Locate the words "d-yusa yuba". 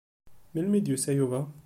0.85-1.39